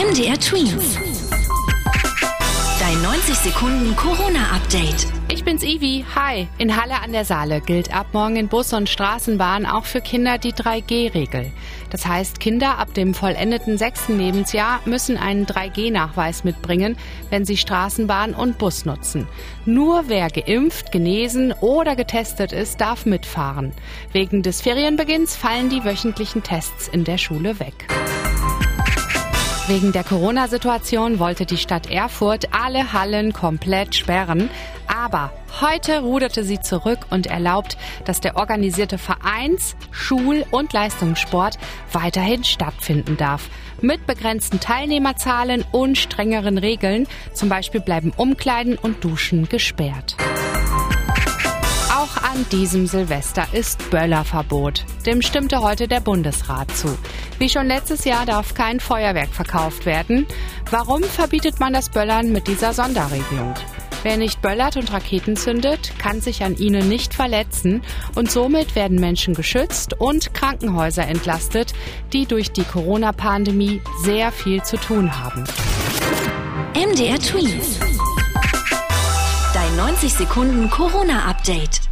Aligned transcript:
MDR 0.00 0.40
Twins. 0.40 0.98
Dein 2.80 3.02
90 3.02 3.34
Sekunden 3.34 3.94
Corona-Update. 3.96 5.06
Ich 5.28 5.44
bin's 5.44 5.62
Ivi. 5.62 6.06
Hi. 6.14 6.48
In 6.56 6.74
Halle 6.74 7.02
an 7.02 7.12
der 7.12 7.26
Saale 7.26 7.60
gilt 7.60 7.94
ab 7.94 8.06
morgen 8.14 8.36
in 8.36 8.48
Bus 8.48 8.72
und 8.72 8.88
Straßenbahn 8.88 9.66
auch 9.66 9.84
für 9.84 10.00
Kinder 10.00 10.38
die 10.38 10.54
3G-Regel. 10.54 11.52
Das 11.90 12.06
heißt, 12.06 12.40
Kinder 12.40 12.78
ab 12.78 12.94
dem 12.94 13.12
vollendeten 13.12 13.76
sechsten 13.76 14.16
Lebensjahr 14.16 14.80
müssen 14.86 15.18
einen 15.18 15.44
3G-Nachweis 15.44 16.44
mitbringen, 16.44 16.96
wenn 17.28 17.44
sie 17.44 17.58
Straßenbahn 17.58 18.32
und 18.32 18.56
Bus 18.56 18.86
nutzen. 18.86 19.28
Nur 19.66 20.04
wer 20.08 20.30
geimpft, 20.30 20.92
genesen 20.92 21.52
oder 21.60 21.94
getestet 21.94 22.52
ist, 22.52 22.80
darf 22.80 23.04
mitfahren. 23.04 23.72
Wegen 24.12 24.42
des 24.42 24.62
Ferienbeginns 24.62 25.36
fallen 25.36 25.68
die 25.68 25.84
wöchentlichen 25.84 26.42
Tests 26.42 26.88
in 26.88 27.04
der 27.04 27.18
Schule 27.18 27.60
weg. 27.60 27.86
Wegen 29.70 29.92
der 29.92 30.02
Corona-Situation 30.02 31.20
wollte 31.20 31.46
die 31.46 31.56
Stadt 31.56 31.88
Erfurt 31.88 32.48
alle 32.52 32.92
Hallen 32.92 33.32
komplett 33.32 33.94
sperren. 33.94 34.50
Aber 34.88 35.30
heute 35.60 36.00
ruderte 36.00 36.42
sie 36.42 36.58
zurück 36.58 37.06
und 37.10 37.28
erlaubt, 37.28 37.76
dass 38.04 38.20
der 38.20 38.36
organisierte 38.36 38.98
Vereins-, 38.98 39.76
Schul- 39.92 40.44
und 40.50 40.72
Leistungssport 40.72 41.56
weiterhin 41.92 42.42
stattfinden 42.42 43.16
darf. 43.16 43.48
Mit 43.80 44.08
begrenzten 44.08 44.58
Teilnehmerzahlen 44.58 45.64
und 45.70 45.96
strengeren 45.96 46.58
Regeln. 46.58 47.06
Zum 47.32 47.48
Beispiel 47.48 47.80
bleiben 47.80 48.12
Umkleiden 48.16 48.76
und 48.76 49.04
Duschen 49.04 49.48
gesperrt. 49.48 50.16
An 52.32 52.46
diesem 52.52 52.86
Silvester 52.86 53.44
ist 53.52 53.90
Böllerverbot. 53.90 54.84
Dem 55.04 55.20
stimmte 55.20 55.62
heute 55.62 55.88
der 55.88 55.98
Bundesrat 55.98 56.70
zu. 56.76 56.96
Wie 57.40 57.48
schon 57.48 57.66
letztes 57.66 58.04
Jahr 58.04 58.24
darf 58.24 58.54
kein 58.54 58.78
Feuerwerk 58.78 59.30
verkauft 59.30 59.84
werden. 59.84 60.28
Warum 60.70 61.02
verbietet 61.02 61.58
man 61.58 61.72
das 61.72 61.88
Böllern 61.88 62.30
mit 62.30 62.46
dieser 62.46 62.72
Sonderregelung? 62.72 63.54
Wer 64.04 64.16
nicht 64.16 64.40
böllert 64.42 64.76
und 64.76 64.92
Raketen 64.92 65.34
zündet, 65.34 65.92
kann 65.98 66.20
sich 66.20 66.44
an 66.44 66.56
ihnen 66.56 66.88
nicht 66.88 67.14
verletzen 67.14 67.82
und 68.14 68.30
somit 68.30 68.76
werden 68.76 69.00
Menschen 69.00 69.34
geschützt 69.34 69.94
und 69.98 70.32
Krankenhäuser 70.32 71.08
entlastet, 71.08 71.72
die 72.12 72.26
durch 72.26 72.52
die 72.52 72.64
Corona-Pandemie 72.64 73.82
sehr 74.04 74.30
viel 74.30 74.62
zu 74.62 74.76
tun 74.76 75.20
haben. 75.20 75.42
MDR 76.76 77.18
Twins. 77.18 77.80
Dein 79.52 79.76
90 79.76 80.14
Sekunden 80.14 80.70
Corona-Update. 80.70 81.90